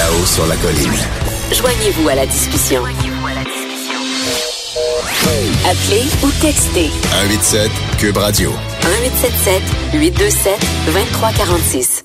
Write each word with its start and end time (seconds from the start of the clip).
Là-haut 0.00 0.24
sur 0.24 0.46
la 0.46 0.56
colline. 0.56 0.96
Joignez-vous 1.52 2.08
à 2.08 2.14
la 2.14 2.24
discussion. 2.24 2.82
Appelez 5.68 6.04
ou 6.22 6.30
textez 6.40 6.88
187 7.12 7.70
Cube 7.98 8.16
Radio. 8.16 8.48
1877 8.48 9.62
827 9.92 10.52
2346. 10.86 12.04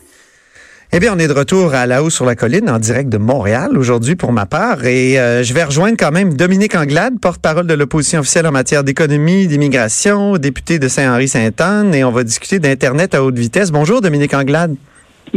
Eh 0.91 0.99
bien, 0.99 1.13
on 1.15 1.19
est 1.19 1.29
de 1.29 1.33
retour 1.33 1.73
à 1.73 1.85
La 1.85 2.03
Haut 2.03 2.09
sur 2.09 2.25
la 2.25 2.35
colline 2.35 2.69
en 2.69 2.79
direct 2.79 3.07
de 3.07 3.17
Montréal 3.17 3.77
aujourd'hui 3.77 4.17
pour 4.17 4.33
ma 4.33 4.45
part 4.45 4.83
et 4.83 5.17
euh, 5.17 5.41
je 5.43 5.53
vais 5.53 5.63
rejoindre 5.63 5.95
quand 5.97 6.11
même 6.11 6.33
Dominique 6.33 6.75
Anglade, 6.75 7.13
porte-parole 7.21 7.65
de 7.65 7.75
l'opposition 7.75 8.19
officielle 8.19 8.45
en 8.45 8.51
matière 8.51 8.83
d'économie, 8.83 9.47
d'immigration, 9.47 10.35
député 10.35 10.79
de 10.79 10.89
Saint-Henri-Sainte-Anne 10.89 11.95
et 11.95 12.03
on 12.03 12.11
va 12.11 12.25
discuter 12.25 12.59
d'Internet 12.59 13.15
à 13.15 13.23
haute 13.23 13.39
vitesse. 13.39 13.71
Bonjour 13.71 14.01
Dominique 14.01 14.33
Anglade. 14.33 14.75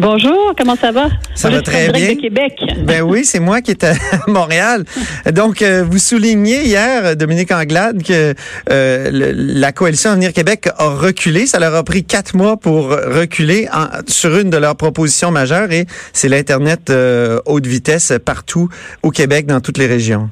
Bonjour, 0.01 0.53
comment 0.57 0.77
ça 0.77 0.93
va? 0.93 1.09
Ça 1.35 1.51
Moi, 1.51 1.59
va 1.59 1.65
je 1.67 1.71
suis 1.71 1.91
très 1.91 1.93
bien. 1.93 2.15
de 2.15 2.21
Québec. 2.21 2.53
Ben 2.85 3.03
oui, 3.03 3.25
c'est 3.25 3.41
moi 3.41 3.61
qui 3.61 3.73
étais 3.73 3.89
à 3.89 3.95
Montréal. 4.31 4.85
Donc, 5.33 5.61
euh, 5.61 5.83
vous 5.83 5.99
soulignez 5.99 6.63
hier, 6.67 7.17
Dominique 7.17 7.51
Anglade, 7.51 8.05
que 8.05 8.33
euh, 8.71 9.11
le- 9.11 9.33
la 9.33 9.73
coalition 9.73 10.11
Avenir 10.13 10.33
Québec 10.33 10.69
a 10.79 10.89
reculé. 10.91 11.47
Ça 11.47 11.59
leur 11.59 11.75
a 11.75 11.83
pris 11.83 12.05
quatre 12.05 12.37
mois 12.37 12.57
pour 12.57 12.91
reculer 12.91 13.69
en- 13.73 13.89
sur 14.07 14.37
une 14.39 14.51
de 14.51 14.57
leurs 14.57 14.77
propositions 14.77 15.33
majeures 15.33 15.73
et 15.73 15.87
c'est 16.13 16.29
l'Internet 16.29 16.91
euh, 16.91 17.41
haute 17.45 17.67
vitesse 17.67 18.13
partout 18.25 18.69
au 19.03 19.11
Québec, 19.11 19.47
dans 19.47 19.61
toutes 19.61 19.79
les 19.79 19.87
régions. 19.89 20.31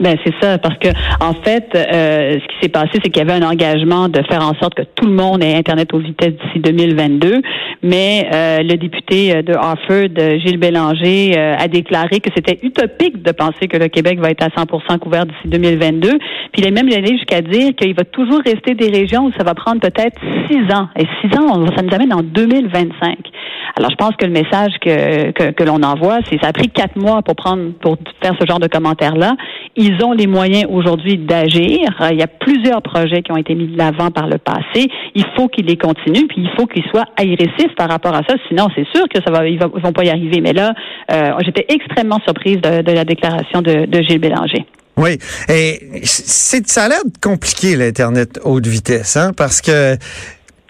Ben 0.00 0.16
c'est 0.24 0.34
ça, 0.40 0.56
parce 0.56 0.78
que 0.78 0.88
en 1.20 1.34
fait, 1.34 1.68
euh, 1.74 2.38
ce 2.40 2.46
qui 2.48 2.56
s'est 2.62 2.68
passé, 2.68 2.90
c'est 2.94 3.10
qu'il 3.10 3.18
y 3.18 3.20
avait 3.20 3.44
un 3.44 3.46
engagement 3.46 4.08
de 4.08 4.22
faire 4.30 4.42
en 4.42 4.54
sorte 4.54 4.74
que 4.74 4.82
tout 4.94 5.06
le 5.06 5.12
monde 5.12 5.42
ait 5.42 5.54
Internet 5.54 5.92
haute 5.92 6.04
vitesse 6.04 6.32
d'ici 6.42 6.60
2022, 6.60 7.42
mais 7.82 8.26
euh, 8.32 8.58
le 8.62 8.76
député 8.76 9.36
euh, 9.36 9.42
de 9.42 9.52
Harford, 9.52 10.08
euh, 10.18 10.38
Gilles 10.38 10.58
Bélanger, 10.58 11.38
euh, 11.38 11.56
a 11.58 11.68
déclaré 11.68 12.20
que 12.20 12.30
c'était 12.34 12.58
utopique 12.62 13.22
de 13.22 13.32
penser 13.32 13.68
que 13.68 13.76
le 13.76 13.88
Québec 13.88 14.18
va 14.20 14.30
être 14.30 14.42
à 14.42 14.48
100% 14.48 14.98
couvert 14.98 15.26
d'ici 15.26 15.48
2022. 15.48 16.08
Puis 16.52 16.62
il 16.62 16.66
est 16.66 16.70
même 16.70 16.88
allé 16.88 17.16
jusqu'à 17.18 17.42
dire 17.42 17.74
qu'il 17.76 17.94
va 17.94 18.04
toujours 18.04 18.40
rester 18.44 18.74
des 18.74 18.88
régions 18.88 19.26
où 19.26 19.32
ça 19.36 19.44
va 19.44 19.54
prendre 19.54 19.80
peut-être 19.80 20.18
six 20.48 20.62
ans. 20.72 20.88
Et 20.96 21.06
six 21.20 21.38
ans, 21.38 21.66
ça 21.76 21.82
nous 21.82 21.94
amène 21.94 22.14
en 22.14 22.22
2025. 22.22 23.18
Alors, 23.80 23.90
je 23.90 23.96
pense 23.96 24.14
que 24.16 24.26
le 24.26 24.32
message 24.32 24.72
que, 24.82 25.30
que, 25.30 25.52
que 25.52 25.64
l'on 25.64 25.82
envoie, 25.82 26.18
c'est 26.28 26.38
ça 26.42 26.48
a 26.48 26.52
pris 26.52 26.68
quatre 26.68 26.96
mois 26.96 27.22
pour 27.22 27.34
prendre 27.34 27.72
pour 27.80 27.96
faire 28.22 28.34
ce 28.38 28.46
genre 28.46 28.58
de 28.58 28.66
commentaires-là. 28.66 29.36
Ils 29.74 30.04
ont 30.04 30.12
les 30.12 30.26
moyens 30.26 30.66
aujourd'hui 30.70 31.16
d'agir. 31.16 31.88
Euh, 32.02 32.10
Il 32.12 32.18
y 32.18 32.22
a 32.22 32.26
plusieurs 32.26 32.82
projets 32.82 33.22
qui 33.22 33.32
ont 33.32 33.38
été 33.38 33.54
mis 33.54 33.68
de 33.68 33.78
l'avant 33.78 34.10
par 34.10 34.26
le 34.26 34.36
passé. 34.36 34.86
Il 35.14 35.24
faut 35.34 35.48
qu'ils 35.48 35.64
les 35.64 35.78
continuent, 35.78 36.26
puis 36.28 36.42
il 36.42 36.50
faut 36.58 36.66
qu'ils 36.66 36.84
soient 36.90 37.06
agressifs 37.16 37.74
par 37.74 37.88
rapport 37.88 38.14
à 38.14 38.20
ça. 38.28 38.34
Sinon, 38.48 38.68
c'est 38.74 38.86
sûr 38.94 39.08
que 39.08 39.18
ça 39.24 39.30
va, 39.32 39.48
ils 39.48 39.58
vont 39.58 39.92
pas 39.92 40.04
y 40.04 40.10
arriver. 40.10 40.42
Mais 40.42 40.52
là, 40.52 40.74
euh, 41.10 41.32
j'étais 41.42 41.64
extrêmement 41.70 42.20
surprise 42.26 42.58
de, 42.60 42.82
de 42.82 42.92
la 42.92 43.06
déclaration 43.06 43.62
de, 43.62 43.86
de 43.86 44.02
Gilles 44.02 44.20
Bélanger. 44.20 44.66
Oui, 44.98 45.16
et 45.48 46.02
c'est 46.02 46.66
ça 46.68 46.84
a 46.84 46.88
l'air 46.88 46.98
compliqué 47.22 47.74
l'Internet 47.76 48.38
haute 48.44 48.66
vitesse, 48.66 49.16
hein, 49.16 49.30
parce 49.34 49.62
que 49.62 49.96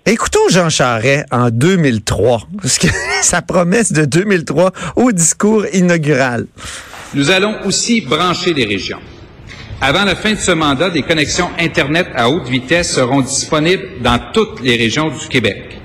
écoutons 0.06 0.48
Jean 0.51 0.70
Charest 0.70 1.27
en 1.31 1.51
2003, 1.51 2.48
parce 2.61 2.79
que 2.79 2.89
sa 3.23 3.43
promesse 3.43 3.93
de 3.93 4.05
2003 4.05 4.73
au 4.97 5.12
discours 5.12 5.65
inaugural. 5.73 6.47
Nous 7.15 7.31
allons 7.31 7.57
aussi 7.65 8.01
brancher 8.01 8.55
les 8.55 8.65
régions. 8.65 9.01
Avant 9.81 10.05
la 10.05 10.15
fin 10.15 10.33
de 10.33 10.39
ce 10.39 10.53
mandat, 10.53 10.91
des 10.91 11.03
connexions 11.03 11.48
Internet 11.59 12.09
à 12.15 12.29
haute 12.29 12.48
vitesse 12.48 12.92
seront 12.95 13.23
disponibles 13.23 14.03
dans 14.03 14.20
toutes 14.33 14.61
les 14.62 14.77
régions 14.77 15.09
du 15.09 15.27
Québec. 15.29 15.81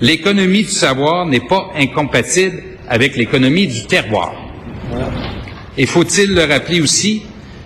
L'économie 0.00 0.62
du 0.62 0.70
savoir 0.70 1.26
n'est 1.26 1.46
pas 1.46 1.70
incompatible 1.76 2.62
avec 2.88 3.16
l'économie 3.16 3.66
du 3.66 3.86
terroir. 3.86 4.34
Et 5.76 5.86
faut-il 5.86 6.34
le 6.34 6.44
rappeler 6.44 6.80
aussi 6.80 7.22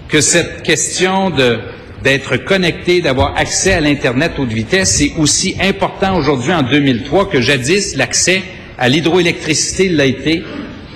que 0.09 0.21
cette 0.21 0.63
question 0.63 1.31
de 1.31 1.59
d'être 2.07 2.37
connecté, 2.37 3.01
d'avoir 3.01 3.37
accès 3.37 3.73
à 3.73 3.81
l'Internet 3.81 4.35
haute 4.39 4.53
vitesse, 4.53 4.95
c'est 4.99 5.13
aussi 5.19 5.57
important 5.61 6.17
aujourd'hui 6.17 6.53
en 6.53 6.63
2003 6.63 7.29
que 7.29 7.41
jadis 7.41 7.97
l'accès 7.97 8.43
à 8.79 8.89
l'hydroélectricité 8.89 9.89
l'a 9.89 10.05
été, 10.05 10.45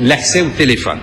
l'accès 0.01 0.41
au 0.41 0.51
téléphone. 0.51 1.01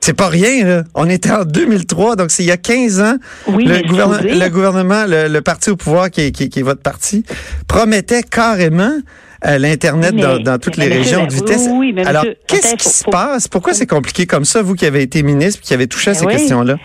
C'est 0.00 0.12
pas 0.12 0.28
rien, 0.28 0.66
là. 0.66 0.84
On 0.94 1.08
était 1.08 1.30
en 1.30 1.44
2003, 1.46 2.16
donc 2.16 2.30
c'est 2.30 2.42
il 2.42 2.46
y 2.48 2.50
a 2.50 2.58
15 2.58 3.00
ans. 3.00 3.16
Oui, 3.46 3.64
le, 3.64 3.80
gouvernement, 3.88 4.22
le 4.22 4.48
gouvernement, 4.50 5.04
le, 5.08 5.28
le 5.28 5.40
parti 5.40 5.70
au 5.70 5.76
pouvoir, 5.76 6.10
qui 6.10 6.20
est, 6.20 6.32
qui, 6.32 6.42
est- 6.44 6.48
qui 6.48 6.58
est 6.58 6.62
votre 6.64 6.82
parti, 6.82 7.24
promettait 7.68 8.22
carrément 8.24 8.98
euh, 9.46 9.56
l'Internet 9.58 10.14
dans, 10.16 10.38
dans 10.38 10.58
toutes 10.58 10.76
mais 10.76 10.88
les 10.90 10.98
régions 10.98 11.24
de 11.24 11.30
oui, 11.30 11.36
vitesse. 11.36 11.62
oui, 11.70 11.76
oui, 11.78 11.92
mais 11.94 12.04
Alors, 12.04 12.26
qu'est-ce 12.46 12.74
qui 12.74 12.84
faut- 12.84 12.90
se 12.90 13.04
faut- 13.04 13.10
passe? 13.10 13.48
Pourquoi 13.48 13.72
c'est 13.72 13.86
compliqué 13.86 14.26
comme 14.26 14.44
ça, 14.44 14.60
vous 14.60 14.74
qui 14.74 14.84
avez 14.84 15.00
été 15.00 15.22
ministre 15.22 15.60
et 15.62 15.66
qui 15.66 15.72
avez 15.72 15.86
touché 15.86 16.10
à 16.10 16.14
ces 16.14 16.26
Oui. 16.26 16.32
questions-là? 16.34 16.76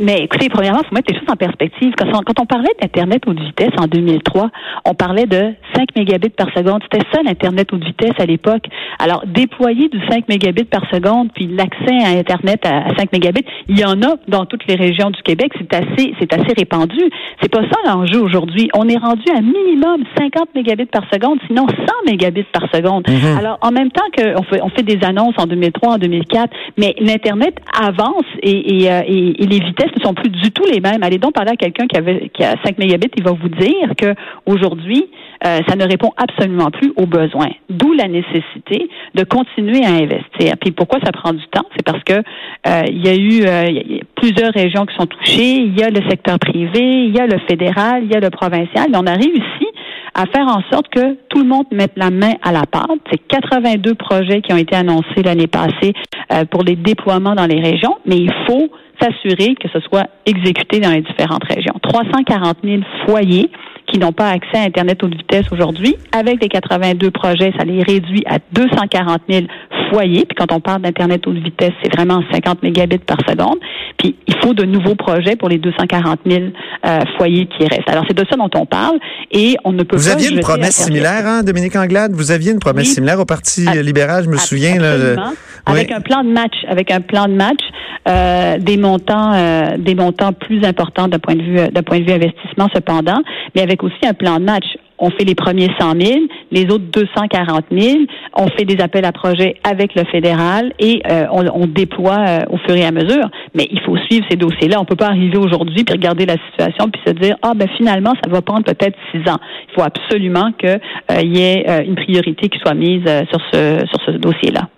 Mais 0.00 0.20
écoutez, 0.24 0.48
premièrement, 0.48 0.80
il 0.82 0.88
faut 0.88 0.94
mettre 0.94 1.12
les 1.12 1.18
choses 1.18 1.28
en 1.30 1.36
perspective. 1.36 1.92
Quand 1.98 2.06
on, 2.08 2.22
quand 2.22 2.40
on 2.40 2.46
parlait 2.46 2.70
d'Internet 2.80 3.22
haute 3.26 3.38
vitesse 3.38 3.70
en 3.78 3.86
2003, 3.86 4.50
on 4.86 4.94
parlait 4.94 5.26
de 5.26 5.52
5 5.76 5.88
mégabits 5.96 6.30
par 6.30 6.48
seconde. 6.56 6.80
C'était 6.90 7.04
ça 7.12 7.20
l'Internet 7.22 7.72
haute 7.72 7.84
vitesse 7.84 8.14
à 8.18 8.24
l'époque. 8.24 8.64
Alors, 8.98 9.22
déployer 9.26 9.88
du 9.90 10.00
5 10.10 10.28
mégabits 10.28 10.64
par 10.64 10.82
seconde, 10.90 11.28
puis 11.34 11.46
l'accès 11.46 11.94
à 12.04 12.18
Internet 12.18 12.64
à, 12.66 12.86
à 12.86 12.96
5 12.96 13.12
mégabits, 13.12 13.44
il 13.68 13.78
y 13.78 13.84
en 13.84 14.00
a 14.02 14.16
dans 14.28 14.46
toutes 14.46 14.66
les 14.66 14.74
régions 14.76 15.10
du 15.10 15.20
Québec. 15.22 15.52
C'est 15.58 15.74
assez, 15.74 16.14
c'est 16.18 16.32
assez 16.32 16.52
répandu. 16.56 16.98
C'est 17.42 17.50
pas 17.50 17.62
ça 17.62 17.76
l'enjeu 17.92 18.20
aujourd'hui. 18.20 18.70
On 18.74 18.88
est 18.88 18.98
rendu 18.98 19.24
à 19.36 19.40
minimum 19.40 20.04
50 20.18 20.54
mégabits 20.54 20.86
par 20.86 21.04
seconde, 21.12 21.38
sinon 21.46 21.66
100 21.68 21.74
mégabits 22.10 22.46
par 22.52 22.64
seconde. 22.74 23.04
Alors, 23.38 23.58
en 23.60 23.70
même 23.70 23.90
temps 23.90 24.02
qu'on 24.16 24.42
fait, 24.44 24.62
on 24.62 24.68
fait 24.70 24.82
des 24.84 24.98
annonces 25.06 25.34
en 25.36 25.46
2003, 25.46 25.94
en 25.94 25.98
2004, 25.98 26.50
mais 26.78 26.94
l'Internet 26.98 27.56
avance 27.78 28.24
et, 28.42 28.82
et, 28.84 28.90
euh, 28.90 29.02
et- 29.06 29.42
et 29.42 29.46
les 29.46 29.58
vitesses 29.60 29.90
sont 30.00 30.14
plus 30.14 30.30
du 30.30 30.50
tout 30.50 30.64
les 30.64 30.80
mêmes. 30.80 31.02
Allez 31.02 31.18
donc 31.18 31.34
parler 31.34 31.52
à 31.52 31.56
quelqu'un 31.56 31.86
qui, 31.86 31.96
a 32.44 32.54
5 32.64 32.78
mégabits, 32.78 33.10
il 33.16 33.24
va 33.24 33.32
vous 33.32 33.48
dire 33.48 33.90
que 33.96 34.14
aujourd'hui, 34.46 35.06
euh, 35.46 35.58
ça 35.66 35.76
ne 35.76 35.84
répond 35.84 36.12
absolument 36.16 36.70
plus 36.70 36.92
aux 36.96 37.06
besoins. 37.06 37.50
D'où 37.68 37.92
la 37.92 38.08
nécessité 38.08 38.88
de 39.14 39.24
continuer 39.24 39.84
à 39.84 39.90
investir. 39.90 40.54
Puis 40.60 40.70
pourquoi 40.70 41.00
ça 41.04 41.12
prend 41.12 41.32
du 41.32 41.46
temps? 41.48 41.66
C'est 41.76 41.84
parce 41.84 42.02
que 42.04 42.14
euh, 42.14 42.82
il 42.88 43.04
y 43.04 43.08
a 43.08 43.14
eu 43.14 43.46
euh, 43.46 43.70
y 43.70 44.00
a 44.00 44.04
plusieurs 44.14 44.52
régions 44.52 44.86
qui 44.86 44.94
sont 44.96 45.06
touchées, 45.06 45.56
il 45.56 45.78
y 45.78 45.82
a 45.82 45.90
le 45.90 46.00
secteur 46.08 46.38
privé, 46.38 46.80
il 46.80 47.14
y 47.14 47.20
a 47.20 47.26
le 47.26 47.38
fédéral, 47.48 48.04
il 48.04 48.12
y 48.12 48.14
a 48.14 48.20
le 48.20 48.30
provincial, 48.30 48.88
on 48.94 49.06
a 49.06 49.14
réussi 49.14 49.66
à 50.14 50.26
faire 50.26 50.46
en 50.46 50.62
sorte 50.70 50.88
que 50.88 51.14
tout 51.28 51.38
le 51.38 51.48
monde 51.48 51.66
mette 51.70 51.92
la 51.96 52.10
main 52.10 52.32
à 52.42 52.52
la 52.52 52.66
pâte. 52.66 53.00
C'est 53.10 53.18
82 53.28 53.94
projets 53.94 54.42
qui 54.42 54.52
ont 54.52 54.58
été 54.58 54.76
annoncés 54.76 55.22
l'année 55.24 55.46
passée 55.46 55.94
euh, 56.32 56.44
pour 56.44 56.62
les 56.62 56.76
déploiements 56.76 57.34
dans 57.34 57.46
les 57.46 57.60
régions, 57.60 57.96
mais 58.06 58.16
il 58.16 58.32
faut 58.46 58.68
s'assurer 59.02 59.54
que 59.56 59.68
ce 59.68 59.80
soit 59.80 60.08
exécuté 60.26 60.80
dans 60.80 60.92
les 60.92 61.02
différentes 61.02 61.44
régions. 61.44 61.74
340 61.82 62.58
000 62.62 62.82
foyers 63.06 63.50
qui 63.92 63.98
n'ont 63.98 64.12
pas 64.12 64.28
accès 64.30 64.56
à 64.56 64.62
Internet 64.62 65.02
haute 65.04 65.14
vitesse 65.14 65.44
aujourd'hui. 65.52 65.96
Avec 66.12 66.40
les 66.42 66.48
82 66.48 67.10
projets, 67.10 67.52
ça 67.58 67.64
les 67.64 67.82
réduit 67.82 68.22
à 68.26 68.38
240 68.52 69.20
000 69.28 69.44
foyers. 69.92 70.24
Puis 70.26 70.34
quand 70.36 70.50
on 70.52 70.60
parle 70.60 70.82
d'Internet 70.82 71.26
haute 71.26 71.36
vitesse, 71.36 71.72
c'est 71.82 71.94
vraiment 71.94 72.22
50 72.32 72.62
mégabits 72.62 72.98
par 72.98 73.18
seconde. 73.28 73.56
Puis 73.98 74.16
il 74.26 74.34
faut 74.42 74.54
de 74.54 74.64
nouveaux 74.64 74.94
projets 74.94 75.36
pour 75.36 75.48
les 75.48 75.58
240 75.58 76.20
000 76.26 76.44
euh, 76.86 77.00
foyers 77.18 77.46
qui 77.46 77.66
restent. 77.66 77.88
Alors 77.90 78.04
c'est 78.08 78.16
de 78.16 78.24
ça 78.28 78.36
dont 78.36 78.50
on 78.54 78.64
parle 78.66 78.98
et 79.30 79.56
on 79.64 79.72
ne 79.72 79.82
peut 79.82 79.96
Vous 79.96 80.06
pas 80.08 80.14
aviez 80.14 80.30
une 80.30 80.40
promesse 80.40 80.76
similaire, 80.76 81.26
hein, 81.26 81.42
Dominique 81.42 81.76
Anglade? 81.76 82.12
Vous 82.12 82.30
aviez 82.30 82.52
une 82.52 82.58
promesse 82.58 82.88
Oui. 82.88 82.94
similaire 82.94 83.20
au 83.20 83.24
Parti 83.26 83.66
libéral, 83.82 84.24
je 84.24 84.30
me 84.30 84.36
souviens. 84.38 84.78
Là, 84.78 84.96
le- 84.96 85.02
absolument. 85.12 85.32
avec 85.66 85.88
Oui. 85.88 85.94
un 85.94 86.00
plan 86.00 86.24
de 86.24 86.30
match, 86.30 86.54
avec 86.68 86.90
un 86.90 87.00
plan 87.00 87.26
de 87.28 87.34
match, 87.34 87.60
euh, 88.08 88.58
des 88.58 88.76
montants, 88.78 89.32
euh, 89.34 89.76
des 89.78 89.94
montants 89.94 90.32
plus 90.32 90.64
importants 90.64 91.06
d'un 91.08 91.18
point 91.20 91.34
de 91.36 91.42
vue, 91.42 91.70
d'un 91.70 91.82
point 91.82 92.00
de 92.00 92.04
vue 92.04 92.12
investissement 92.12 92.68
cependant, 92.74 93.20
mais 93.54 93.62
avec 93.62 93.81
aussi 93.82 94.06
un 94.06 94.14
plan 94.14 94.38
de 94.38 94.44
match. 94.44 94.64
On 94.98 95.10
fait 95.10 95.24
les 95.24 95.34
premiers 95.34 95.68
100 95.80 96.00
000, 96.00 96.20
les 96.52 96.64
autres 96.66 96.84
240 96.92 97.64
000. 97.72 97.98
On 98.36 98.46
fait 98.48 98.64
des 98.64 98.80
appels 98.80 99.04
à 99.04 99.10
projets 99.10 99.56
avec 99.64 99.94
le 99.96 100.04
fédéral 100.04 100.72
et 100.78 101.02
euh, 101.10 101.26
on, 101.32 101.66
déploie 101.66 102.24
euh, 102.28 102.38
au 102.50 102.58
fur 102.58 102.76
et 102.76 102.84
à 102.84 102.92
mesure. 102.92 103.28
Mais 103.54 103.66
il 103.70 103.80
faut 103.80 103.96
suivre 103.96 104.24
ces 104.30 104.36
dossiers-là. 104.36 104.80
On 104.80 104.84
peut 104.84 104.96
pas 104.96 105.08
arriver 105.08 105.38
aujourd'hui 105.38 105.82
puis 105.82 105.94
regarder 105.94 106.26
la 106.26 106.36
situation 106.50 106.88
puis 106.88 107.02
se 107.04 107.12
dire 107.12 107.36
ah 107.42 107.52
ben 107.56 107.68
finalement 107.76 108.12
ça 108.22 108.30
va 108.30 108.42
prendre 108.42 108.64
peut-être 108.64 108.96
six 109.10 109.28
ans. 109.28 109.38
Il 109.68 109.74
faut 109.74 109.82
absolument 109.82 110.52
que 110.56 110.68
euh, 110.68 111.22
y 111.22 111.40
ait 111.40 111.84
une 111.84 111.96
priorité 111.96 112.48
qui 112.48 112.58
soit 112.60 112.74
mise 112.74 113.04
sur 113.30 113.40
ce 113.52 113.84
sur 113.86 114.00
ce 114.06 114.12
dossier-là. 114.12 114.68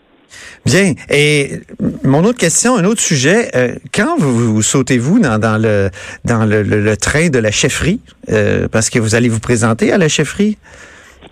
Bien. 0.67 0.95
Et 1.11 1.61
mon 2.05 2.25
autre 2.25 2.39
question, 2.39 2.77
un 2.77 2.85
autre 2.85 3.01
sujet. 3.03 3.51
euh, 3.55 3.75
quand 3.95 4.17
vous, 4.19 4.55
vous 4.55 4.63
sautez-vous 4.63 5.19
dans, 5.21 5.39
dans 5.39 5.59
le 5.59 5.91
dans 6.25 6.45
le, 6.45 6.63
le- 6.63 6.81
le 6.81 6.97
train 6.97 7.29
de 7.29 7.39
la 7.39 7.51
chefferie, 7.51 8.01
euh, 8.31 8.67
parce 8.69 8.89
que 8.91 8.99
vous 8.99 9.15
allez 9.15 9.29
vous 9.29 9.41
présenter 9.41 9.93
à 9.93 9.99
la 9.99 10.09
chefferie? 10.09 10.57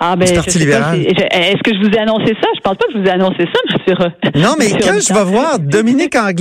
Ah 0.05 0.17
ben, 0.17 0.29
Parti 0.35 0.59
libéral. 0.59 0.99
si- 1.01 1.07
Est-ce 1.07 1.63
que 1.63 1.73
je 1.75 1.79
vous 1.89 1.95
ai 1.95 1.99
annoncé 1.99 2.35
ça? 2.41 2.49
Je 2.57 2.61
pense 2.61 2.77
pas 2.77 2.87
que 2.87 2.93
je 2.95 2.99
vous 2.99 3.07
ai 3.07 3.11
annoncé 3.11 3.45
ça, 3.45 3.61
monsieur. 3.79 4.41
Non, 4.43 4.55
mais 4.59 4.71
quand 4.83 4.99
je 5.01 5.15
vais 5.15 5.25
voir 5.25 5.59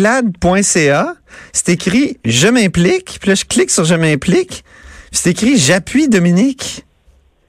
dominiqueanglade.ca, 0.02 1.16
c'est 1.54 1.70
écrit 1.70 2.18
je 2.26 2.48
m'implique, 2.48 3.18
puis 3.22 3.30
là 3.30 3.36
je 3.36 3.46
clique 3.46 3.70
sur 3.72 3.86
je 3.86 3.96
m'implique, 3.96 4.64
c'est 5.12 5.32
écrit 5.32 5.58
j'appuie 5.58 6.08
Dominique. 6.10 6.86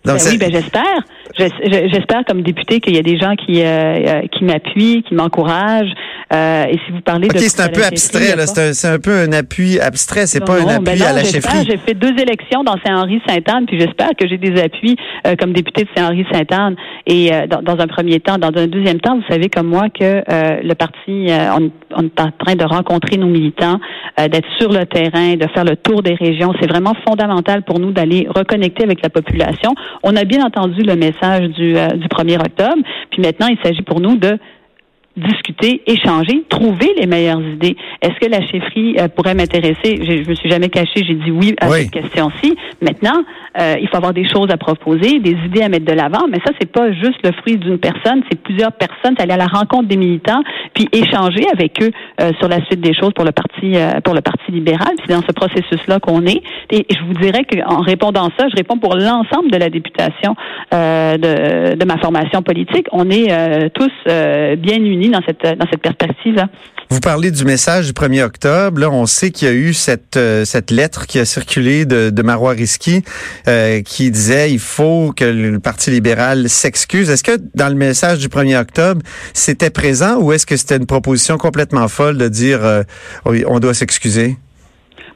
Ben 0.04 0.16
oui, 0.26 0.37
ben 0.38 0.50
j'espère. 0.50 0.82
Je- 1.38 1.44
je- 1.44 1.88
J'espère 1.93 2.25
comme 2.26 2.43
député 2.43 2.81
qu'il 2.81 2.94
y 2.94 2.99
a 2.99 3.02
des 3.02 3.16
gens 3.19 3.34
qui 3.37 3.62
euh, 3.62 3.66
euh, 3.66 4.22
qui 4.32 4.44
m'appuient, 4.44 5.02
qui 5.08 5.14
m'encouragent. 5.14 5.93
Euh, 6.32 6.64
et 6.64 6.78
si 6.84 6.93
vous 6.93 7.00
parlez 7.02 7.26
OK, 7.28 7.34
de 7.34 7.38
c'est 7.40 7.60
un 7.60 7.69
peu 7.69 7.84
abstrait, 7.84 8.34
C'est 8.75 8.88
un, 8.88 8.99
peu 8.99 9.12
un 9.20 9.32
appui 9.32 9.78
abstrait. 9.78 10.26
C'est 10.26 10.40
Non, 10.40 10.46
pas 10.46 10.54
un 10.60 10.66
appui 10.66 10.84
ben 10.84 10.99
non, 10.99 11.06
à 11.06 11.12
la 11.12 11.25
chefferie. 11.25 11.66
J'ai 11.69 11.76
fait 11.76 11.94
deux 11.94 12.14
élections 12.20 12.64
dans 12.64 12.76
Saint-Henri-Sainte-Anne, 12.84 13.66
puis 13.66 13.78
j'espère 13.78 14.10
que 14.19 14.26
j'ai 14.26 14.38
des 14.38 14.60
appuis 14.60 14.96
euh, 15.26 15.37
comme 15.38 15.52
député 15.52 15.84
de 15.84 15.88
Saint-Henri-Sainte-Anne. 15.96 16.76
Et 17.06 17.32
euh, 17.32 17.46
dans, 17.46 17.62
dans 17.62 17.81
un 17.81 17.87
premier 17.87 18.20
temps, 18.20 18.38
dans 18.38 18.52
un 18.56 18.66
deuxième 18.66 19.00
temps, 19.00 19.16
vous 19.16 19.25
savez 19.28 19.49
comme 19.49 19.66
moi 19.66 19.88
que 19.88 20.04
euh, 20.04 20.60
le 20.62 20.75
parti, 20.75 21.31
euh, 21.31 21.52
on, 21.58 21.70
on 21.96 22.04
est 22.04 22.20
en 22.20 22.31
train 22.38 22.54
de 22.54 22.64
rencontrer 22.64 23.16
nos 23.16 23.26
militants, 23.26 23.81
euh, 24.20 24.28
d'être 24.28 24.49
sur 24.58 24.70
le 24.70 24.87
terrain, 24.87 25.34
de 25.34 25.46
faire 25.49 25.64
le 25.64 25.76
tour 25.76 26.02
des 26.02 26.14
régions. 26.14 26.52
C'est 26.60 26.69
vraiment 26.69 26.94
fondamental 27.06 27.62
pour 27.62 27.78
nous 27.78 27.93
d'aller 27.93 28.26
reconnecter 28.28 28.84
avec 28.84 29.02
la 29.02 29.10
population. 29.10 29.75
On 30.02 30.16
a 30.16 30.25
bien 30.25 30.44
entendu 30.44 30.82
le 30.82 30.96
message 30.96 31.49
du, 31.50 31.76
euh, 31.76 31.88
du 31.88 32.06
1er 32.08 32.40
octobre, 32.40 32.82
puis 33.10 33.22
maintenant, 33.22 33.49
il 33.49 33.58
s'agit 33.62 33.82
pour 33.82 34.00
nous 34.00 34.16
de 34.16 34.38
discuter, 35.17 35.82
échanger, 35.87 36.44
trouver 36.49 36.88
les 36.99 37.06
meilleures 37.06 37.41
idées. 37.43 37.76
Est-ce 38.00 38.19
que 38.19 38.31
la 38.31 38.41
chefferie 38.47 38.97
euh, 38.99 39.09
pourrait 39.09 39.35
m'intéresser? 39.35 40.00
J'ai- 40.03 40.25
Je 40.25 40.29
me 40.31 40.35
suis 40.35 40.49
jamais 40.50 40.69
cachée, 40.69 41.05
j'ai 41.06 41.14
dit 41.14 41.31
oui 41.31 41.55
à 41.61 41.69
Oui. 41.69 41.82
cette 41.82 41.91
question-ci. 41.91 42.55
Maintenant, 42.81 43.23
euh, 43.61 43.75
il 43.81 43.88
faut 43.88 43.97
avoir 43.97 44.14
des 44.14 44.26
choses 44.29 44.50
à 44.50 44.56
proposer, 44.56 45.19
des 45.19 45.37
idées 45.47 45.62
à 45.62 45.69
mettre 45.69 45.85
de 45.85 45.93
l'avant, 45.93 46.26
mais 46.31 46.38
ça, 46.47 46.53
c'est 46.61 46.70
pas 46.70 46.93
juste 46.93 47.19
le 47.25 47.32
fruit 47.32 47.56
d'une 47.59 47.79
personne, 47.79 48.23
c'est 48.31 48.41
plusieurs 48.41 48.73
personnes, 48.73 49.14
c'est 49.17 49.23
aller 49.23 49.32
à 49.35 49.37
la 49.37 49.47
rencontre 49.47 49.88
des 49.88 49.97
militants, 49.97 50.43
puis 50.75 50.88
échanger 50.93 51.44
avec 51.53 51.82
eux 51.82 51.91
sur 52.38 52.49
la 52.49 52.64
suite 52.67 52.81
des 52.81 52.94
choses 52.94 53.12
pour 53.14 53.25
le 53.25 53.32
parti 53.32 53.53
euh, 53.75 54.00
pour 54.00 54.14
le 54.14 54.20
Parti 54.20 54.50
libéral. 54.50 54.93
C'est 55.00 55.12
dans 55.12 55.23
ce 55.23 55.32
processus-là 55.32 56.00
qu'on 56.00 56.26
est. 56.26 56.43
Et 56.70 56.87
je 56.91 57.03
vous 57.06 57.14
dirais 57.14 57.44
qu'en 57.44 57.81
répondant 57.81 58.29
ça, 58.38 58.49
je 58.49 58.56
réponds 58.56 58.79
pour 58.79 58.97
l'ensemble 58.97 59.50
de 59.50 59.56
la 59.56 59.70
députation 59.70 60.35
euh, 60.75 61.17
de, 61.17 61.75
de 61.76 61.85
ma 61.85 61.99
formation 61.99 62.43
politique. 62.43 62.87
On 62.93 63.11
est 63.11 63.31
euh, 63.31 63.69
tous 63.73 63.91
euh, 64.09 64.56
bien 64.56 64.76
unis 64.76 65.11
dans 65.11 65.23
cette 65.26 65.43
dans 65.43 65.67
cette 65.70 65.82
perspective-là. 65.82 66.49
Vous 66.93 67.00
parlez 67.00 67.31
du 67.31 67.47
message 67.47 67.87
du 67.87 67.93
1er 67.93 68.23
octobre. 68.23 68.79
Là, 68.79 68.91
on 68.91 69.06
sait 69.06 69.31
qu'il 69.31 69.49
y 69.49 69.50
a 69.50 69.55
eu 69.55 69.73
cette 69.73 70.19
euh, 70.19 70.44
cette 70.44 70.70
lettre 70.70 71.06
qui 71.06 71.19
a 71.19 71.25
circulé 71.25 71.87
de, 71.87 72.11
de 72.11 72.23
Marois 72.23 72.53
Risky 72.53 73.03
euh, 73.49 73.81
qui 73.81 74.11
disait 74.11 74.53
il 74.53 74.59
faut 74.59 75.14
que 75.17 75.25
le 75.25 75.59
Parti 75.59 75.91
libéral 75.91 76.50
s'excuse. 76.50 77.09
Est-ce 77.09 77.25
que 77.25 77.38
dans 77.55 77.69
le 77.69 77.76
message 77.76 78.19
du 78.19 78.29
1er 78.29 78.61
octobre, 78.61 79.00
c'était 79.32 79.70
présent 79.70 80.19
ou 80.20 80.32
est-ce 80.32 80.44
que 80.44 80.55
c'était 80.55 80.76
une 80.76 80.85
proposition 80.85 81.38
complètement 81.38 81.88
folle 81.88 82.01
de 82.12 82.28
dire 82.28 82.58
euh, 82.64 82.82
on 83.25 83.58
doit 83.60 83.75
s'excuser? 83.75 84.37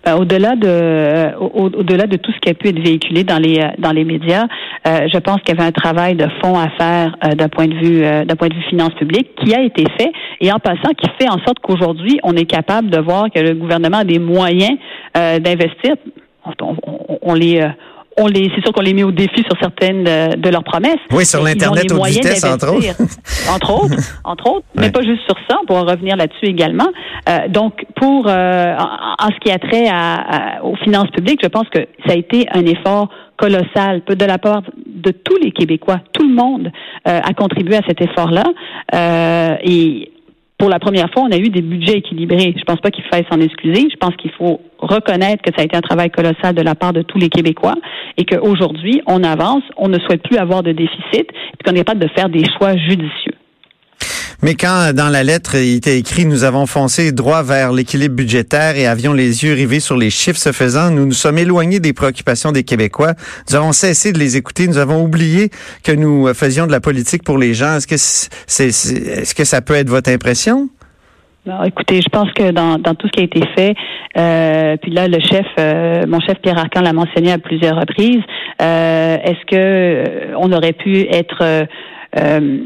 Ben, 0.04 0.14
au-delà 0.16 0.54
de 0.54 0.68
euh, 0.68 1.32
au- 1.40 1.66
au-delà 1.80 2.06
de 2.06 2.16
tout 2.16 2.30
ce 2.30 2.38
qui 2.38 2.48
a 2.48 2.54
pu 2.54 2.68
être 2.68 2.78
véhiculé 2.78 3.24
dans 3.24 3.38
les 3.42 3.58
euh, 3.58 3.68
dans 3.78 3.90
les 3.90 4.04
médias, 4.04 4.44
euh, 4.86 5.08
je 5.12 5.18
pense 5.18 5.40
qu'il 5.42 5.52
y 5.56 5.58
avait 5.58 5.66
un 5.68 5.72
travail 5.72 6.14
de 6.14 6.28
fond 6.40 6.56
à 6.56 6.68
faire 6.78 7.16
d'un 7.34 7.48
point 7.48 7.66
de 7.66 7.74
vue 7.74 8.04
euh, 8.04 8.24
d'un 8.24 8.36
point 8.36 8.48
de 8.48 8.54
vue 8.54 8.62
finance 8.70 8.94
publique 8.94 9.28
qui 9.42 9.52
a 9.52 9.62
été 9.62 9.84
fait 9.98 10.12
et 10.40 10.52
en 10.52 10.60
passant 10.60 10.92
qui 11.00 11.08
fait 11.18 11.28
en 11.28 11.38
sorte 11.44 11.58
qu'aujourd'hui 11.60 12.20
on 12.22 12.34
est 12.36 12.44
capable 12.44 12.88
de 12.90 13.00
voir 13.00 13.24
que 13.34 13.40
le 13.40 13.54
gouvernement 13.54 13.98
a 13.98 14.04
des 14.04 14.20
moyens 14.20 14.78
d'investir. 15.14 15.94
On, 17.22 17.34
les 17.34 17.60
on 18.18 18.26
les, 18.28 18.50
c'est 18.54 18.62
sûr 18.62 18.72
qu'on 18.72 18.80
les 18.82 18.94
met 18.94 19.02
au 19.02 19.10
défi 19.12 19.42
sur 19.46 19.56
certaines 19.60 20.04
de, 20.04 20.36
de 20.36 20.48
leurs 20.48 20.64
promesses. 20.64 20.96
Oui, 21.12 21.24
sur 21.26 21.42
l'Internet 21.42 21.84
haute 21.90 21.96
moyens 21.98 22.24
vitesse, 22.26 22.44
entre 22.44 22.66
d'investir. 22.72 22.94
entre 23.54 23.70
autres, 23.84 23.96
entre 24.24 24.46
autres, 24.50 24.66
Ouais. 24.76 24.82
mais 24.86 24.90
pas 24.90 25.02
juste 25.02 25.22
sur 25.26 25.36
ça, 25.48 25.56
on 25.62 25.66
pourra 25.66 25.82
revenir 25.82 26.16
là-dessus 26.16 26.46
également. 26.46 26.88
Euh, 27.28 27.48
donc, 27.48 27.84
pour 27.96 28.26
euh, 28.28 28.74
en, 28.78 29.26
en 29.26 29.28
ce 29.30 29.38
qui 29.40 29.50
a 29.50 29.58
trait 29.58 29.88
à, 29.88 30.14
à- 30.58 30.62
aux 30.62 30.76
finances 30.76 31.10
publiques, 31.10 31.40
je 31.42 31.48
pense 31.48 31.68
que 31.68 31.80
ça 32.06 32.12
a 32.12 32.16
été 32.16 32.46
un 32.52 32.64
effort 32.66 33.08
colossal 33.36 34.02
de 34.08 34.24
la 34.24 34.38
part 34.38 34.62
de 34.86 35.10
tous 35.10 35.36
les 35.42 35.50
Québécois. 35.52 36.00
Tout 36.12 36.26
le 36.26 36.34
monde 36.34 36.70
euh, 37.06 37.20
a 37.22 37.34
contribué 37.34 37.76
à 37.76 37.82
cet 37.86 38.00
effort-là. 38.00 38.44
Euh, 38.94 39.56
et 39.62 40.10
pour 40.58 40.70
la 40.70 40.78
première 40.78 41.10
fois, 41.10 41.22
on 41.22 41.32
a 41.32 41.36
eu 41.36 41.50
des 41.50 41.60
budgets 41.60 41.98
équilibrés. 41.98 42.54
Je 42.56 42.64
pense 42.64 42.80
pas 42.80 42.90
qu'il 42.90 43.04
faille 43.04 43.26
s'en 43.30 43.40
excuser. 43.40 43.88
Je 43.90 43.96
pense 43.96 44.16
qu'il 44.16 44.30
faut 44.32 44.60
reconnaître 44.78 45.42
que 45.42 45.50
ça 45.54 45.62
a 45.62 45.64
été 45.64 45.76
un 45.76 45.82
travail 45.82 46.10
colossal 46.10 46.54
de 46.54 46.62
la 46.62 46.74
part 46.74 46.92
de 46.92 47.02
tous 47.02 47.18
les 47.18 47.28
Québécois 47.28 47.74
et 48.16 48.24
qu'aujourd'hui, 48.24 49.02
on 49.06 49.22
avance, 49.22 49.62
on 49.76 49.88
ne 49.88 49.98
souhaite 49.98 50.22
plus 50.22 50.38
avoir 50.38 50.62
de 50.62 50.72
déficit 50.72 51.26
et 51.30 51.64
qu'on 51.64 51.72
est 51.72 51.84
capable 51.84 52.00
de 52.00 52.08
faire 52.08 52.28
des 52.30 52.44
choix 52.58 52.74
judicieux. 52.76 53.34
Mais 54.46 54.54
quand 54.54 54.92
dans 54.94 55.08
la 55.08 55.24
lettre 55.24 55.56
il 55.56 55.74
était 55.78 55.98
écrit 55.98 56.24
nous 56.24 56.44
avons 56.44 56.66
foncé 56.66 57.10
droit 57.10 57.42
vers 57.42 57.72
l'équilibre 57.72 58.14
budgétaire 58.14 58.76
et 58.76 58.86
avions 58.86 59.12
les 59.12 59.42
yeux 59.42 59.54
rivés 59.54 59.80
sur 59.80 59.96
les 59.96 60.08
chiffres 60.08 60.38
se 60.38 60.52
faisant, 60.52 60.92
nous 60.92 61.04
nous 61.04 61.10
sommes 61.24 61.38
éloignés 61.38 61.80
des 61.80 61.92
préoccupations 61.92 62.52
des 62.52 62.62
Québécois. 62.62 63.14
Nous 63.50 63.56
avons 63.56 63.72
cessé 63.72 64.12
de 64.12 64.20
les 64.20 64.36
écouter. 64.36 64.68
Nous 64.68 64.78
avons 64.78 65.02
oublié 65.02 65.50
que 65.82 65.90
nous 65.90 66.32
faisions 66.32 66.68
de 66.68 66.70
la 66.70 66.78
politique 66.78 67.24
pour 67.24 67.38
les 67.38 67.54
gens. 67.54 67.74
Est-ce 67.74 67.88
que 67.88 67.96
c'est, 67.96 68.70
c'est- 68.70 69.20
est-ce 69.22 69.34
que 69.34 69.42
ça 69.42 69.62
peut 69.62 69.74
être 69.74 69.88
votre 69.88 70.12
impression? 70.12 70.68
Écoutez, 71.64 72.00
je 72.00 72.08
pense 72.08 72.30
que 72.32 72.52
dans, 72.52 72.78
dans 72.78 72.94
tout 72.94 73.08
ce 73.08 73.12
qui 73.16 73.22
a 73.22 73.24
été 73.24 73.40
fait, 73.56 73.74
euh, 74.16 74.76
puis 74.80 74.92
là, 74.92 75.08
le 75.08 75.18
chef, 75.18 75.46
euh, 75.58 76.04
mon 76.06 76.20
chef 76.20 76.38
Pierre 76.40 76.58
Arcan 76.58 76.82
l'a 76.82 76.92
mentionné 76.92 77.32
à 77.32 77.38
plusieurs 77.38 77.74
reprises. 77.80 78.22
euh, 78.62 79.16
Est-ce 79.24 79.44
que 79.50 79.56
euh, 79.56 80.34
on 80.38 80.52
aurait 80.52 80.72
pu 80.72 81.00
être 81.10 81.38
euh, 81.42 81.64
euh, 82.20 82.58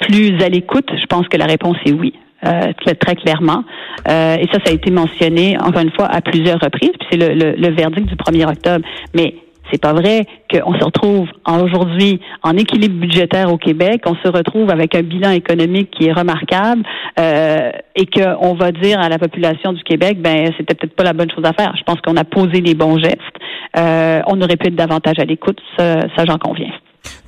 plus 0.00 0.42
à 0.42 0.48
l'écoute? 0.48 0.88
Je 1.00 1.06
pense 1.06 1.26
que 1.28 1.36
la 1.36 1.46
réponse 1.46 1.76
est 1.86 1.92
oui. 1.92 2.14
euh, 2.46 2.72
très, 2.84 2.94
très 2.94 3.14
clairement. 3.14 3.64
Euh, 4.08 4.36
et 4.36 4.46
ça, 4.52 4.58
ça 4.64 4.70
a 4.70 4.72
été 4.72 4.90
mentionné, 4.90 5.56
encore 5.58 5.82
une 5.82 5.92
fois, 5.92 6.06
à 6.06 6.20
plusieurs 6.20 6.60
reprises, 6.60 6.92
puis 6.98 7.08
c'est 7.10 7.16
le, 7.16 7.34
le, 7.34 7.52
le 7.56 7.74
verdict 7.74 8.06
du 8.06 8.16
1er 8.16 8.46
octobre. 8.48 8.84
Mais 9.14 9.34
c'est 9.72 9.80
pas 9.80 9.92
vrai 9.92 10.26
qu'on 10.50 10.74
se 10.74 10.84
retrouve 10.84 11.28
aujourd'hui 11.46 12.20
en 12.42 12.56
équilibre 12.56 13.00
budgétaire 13.00 13.52
au 13.52 13.56
Québec, 13.56 14.02
on 14.06 14.14
se 14.16 14.28
retrouve 14.28 14.70
avec 14.70 14.94
un 14.94 15.02
bilan 15.02 15.30
économique 15.30 15.90
qui 15.90 16.06
est 16.06 16.12
remarquable 16.12 16.82
euh, 17.18 17.70
et 17.96 18.06
qu'on 18.06 18.54
va 18.54 18.72
dire 18.72 19.00
à 19.00 19.08
la 19.08 19.18
population 19.18 19.72
du 19.72 19.82
Québec, 19.82 20.20
ben 20.20 20.50
c'était 20.58 20.74
peut-être 20.74 20.94
pas 20.94 21.04
la 21.04 21.12
bonne 21.12 21.30
chose 21.30 21.44
à 21.44 21.52
faire. 21.52 21.74
Je 21.76 21.82
pense 21.84 22.00
qu'on 22.02 22.16
a 22.16 22.24
posé 22.24 22.60
les 22.60 22.74
bons 22.74 22.98
gestes. 22.98 23.18
Euh, 23.78 24.20
on 24.26 24.40
aurait 24.42 24.56
pu 24.56 24.68
être 24.68 24.76
davantage 24.76 25.18
à 25.18 25.24
l'écoute, 25.24 25.60
ça, 25.78 26.00
ça 26.14 26.24
j'en 26.26 26.38
conviens. 26.38 26.70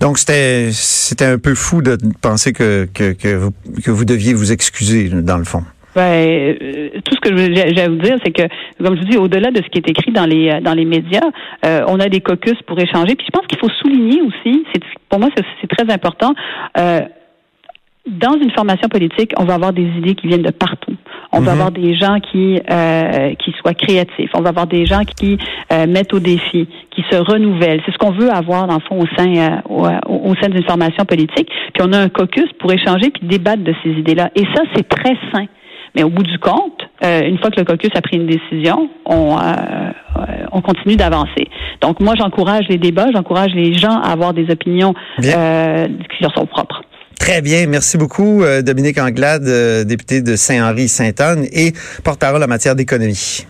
Donc 0.01 0.19
c'était 0.19 0.71
c'était 0.73 1.25
un 1.25 1.39
peu 1.39 1.55
fou 1.55 1.83
de 1.83 1.97
penser 2.21 2.53
que 2.53 2.89
que, 2.93 3.13
que, 3.13 3.91
vous, 3.91 4.05
deviez 4.05 4.35
vous 4.35 4.53
excuser 4.53 5.09
dans 5.09 5.39
le 5.39 5.45
fond. 5.45 5.63
Ben, 5.95 6.03
euh, 6.03 6.91
tout 7.05 7.15
ce 7.15 7.21
que 7.21 7.37
j'ai 7.37 7.81
à 7.81 7.89
vous 7.89 7.97
dire, 7.97 8.19
c'est 8.23 8.31
que, 8.31 8.43
comme 8.83 8.97
je 8.97 9.01
vous 9.01 9.09
dis, 9.09 9.17
au-delà 9.17 9.51
de 9.51 9.63
ce 9.63 9.69
qui 9.71 9.79
est 9.79 9.89
écrit 9.89 10.13
dans 10.13 10.27
les 10.27 10.51
euh, 10.51 10.61
dans 10.61 10.75
les 10.75 10.85
médias, 10.85 11.25
euh, 11.65 11.85
on 11.89 11.99
a 12.01 12.09
des 12.09 12.21
caucus 12.21 12.61
pour 12.67 12.79
échanger. 12.79 13.15
Puis 13.15 13.27
je 13.27 13.31
pense 13.31 13.47
qu'il 13.47 13.59
faut 13.59 13.71
souligner 13.81 14.21
aussi, 14.21 14.65
c'est 14.75 14.83
pour 15.09 15.21
moi 15.21 15.31
c'est 15.37 15.69
très 15.69 15.91
important. 15.93 16.35
dans 16.77 18.39
une 18.41 18.51
formation 18.53 18.89
politique, 18.89 19.33
on 19.39 19.45
va 19.45 19.55
avoir 19.55 19.73
des 19.73 19.89
idées 19.99 20.15
qui 20.15 20.29
viennent 20.29 20.43
de 20.43 20.53
partout. 20.53 20.96
On 21.33 21.41
va 21.41 21.53
Mhm. 21.53 21.61
avoir 21.61 21.71
des 21.73 21.95
gens 21.97 22.19
qui 22.21 22.61
euh, 22.71 23.35
qui 23.35 23.53
soient 23.61 23.75
créatifs. 23.75 24.31
On 24.35 24.41
va 24.43 24.51
avoir 24.51 24.67
des 24.67 24.87
gens 24.87 25.03
qui 25.05 25.37
euh, 25.73 25.87
mettent 25.87 26.15
au 26.15 26.21
défi, 26.21 26.69
qui 26.91 27.05
se 27.11 27.17
renouvellent. 27.17 27.81
C'est 27.85 27.93
ce 27.93 27.99
qu'on 27.99 28.13
veut 28.13 28.31
avoir 28.31 28.67
dans 28.67 28.75
le 28.77 28.81
fond 28.81 29.01
au 29.01 29.07
sein 29.17 29.35
euh, 29.37 29.57
au, 29.69 29.87
au- 30.31 30.35
sein 30.41 30.49
d'une 30.49 30.65
formation 30.65 31.05
politique. 31.05 31.49
Puis 31.75 31.83
on 31.83 31.93
a 31.93 31.99
un 31.99 32.09
caucus 32.09 32.49
pour 32.59 32.73
échanger 32.73 33.11
puis 33.11 33.27
débattre 33.27 33.63
de 33.65 33.75
ces 33.83 33.91
idées-là. 33.91 34.31
Et 34.37 34.45
ça, 34.55 34.63
c'est 34.75 34.89
très 34.89 35.17
sain. 35.33 35.47
Mais 35.95 36.03
au 36.03 36.11
bout 36.11 36.23
du 36.25 36.39
compte, 36.39 36.83
euh, 37.05 37.23
une 37.27 37.39
fois 37.39 37.51
que 37.51 37.59
le 37.59 37.65
caucus 37.65 37.91
a 37.95 38.03
pris 38.03 38.17
une 38.19 38.27
décision, 38.27 38.91
on, 39.07 39.39
euh, 39.39 40.43
on 40.53 40.61
continue 40.61 40.97
d'avancer. 40.97 41.49
Donc 41.81 42.01
moi, 42.01 42.13
j'encourage 42.19 42.67
les 42.69 42.77
débats, 42.77 43.07
j'encourage 43.15 43.55
les 43.55 43.73
gens 43.73 43.99
à 44.03 44.11
avoir 44.13 44.35
des 44.35 44.51
opinions 44.51 44.93
euh, 45.25 45.87
qui 45.87 46.23
leur 46.23 46.35
sont 46.37 46.45
propres. 46.47 46.83
Très 47.27 47.43
bien, 47.43 47.67
merci 47.67 47.99
beaucoup 47.99 48.45
euh, 48.45 48.63
Dominique 48.63 48.99
Anglade, 48.99 49.49
euh, 49.49 49.83
député 49.83 50.23
de 50.23 50.37
Saint-Henri-Sainte-Anne 50.37 51.45
et 51.51 51.73
porte-parole 52.05 52.41
en 52.41 52.47
matière 52.47 52.77
d'économie. 52.77 53.45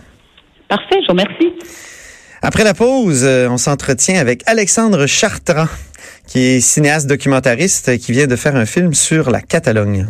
Parfait, 0.67 0.95
je 1.01 1.05
vous 1.05 1.11
remercie. 1.11 1.53
Après 2.41 2.63
la 2.63 2.73
pause, 2.73 3.23
euh, 3.23 3.47
on 3.47 3.57
s'entretient 3.57 4.19
avec 4.19 4.41
Alexandre 4.47 5.05
Chartrand, 5.05 5.67
qui 6.25 6.39
est 6.39 6.59
cinéaste 6.59 7.05
documentariste 7.05 7.99
qui 7.99 8.13
vient 8.13 8.25
de 8.25 8.35
faire 8.35 8.55
un 8.55 8.65
film 8.65 8.95
sur 8.95 9.29
la 9.29 9.41
Catalogne. 9.41 10.07